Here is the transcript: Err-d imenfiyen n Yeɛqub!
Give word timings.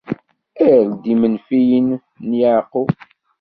Err-d 0.69 1.03
imenfiyen 1.13 1.89
n 2.27 2.29
Yeɛqub! 2.39 2.89